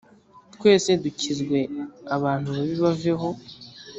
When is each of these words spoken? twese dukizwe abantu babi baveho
twese 0.55 0.89
dukizwe 1.03 1.59
abantu 2.15 2.47
babi 2.55 2.75
baveho 2.83 3.29